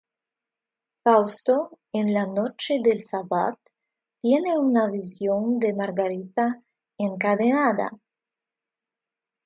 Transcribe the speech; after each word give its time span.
Fausto, 1.03 1.57
en 1.93 2.11
la 2.11 2.25
noche 2.25 2.79
del 2.83 3.05
Sabbat, 3.05 3.59
tiene 4.19 4.57
una 4.57 4.89
visión 4.89 5.59
de 5.59 5.75
Margarita 5.75 6.59
encadenada. 6.97 7.87